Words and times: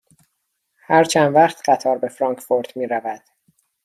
هر 0.87 1.03
چند 1.03 1.35
وقت 1.35 1.69
قطار 1.69 1.97
به 1.97 2.07
فرانکفورت 2.09 2.77
می 2.77 2.85
رود؟ 2.87 3.23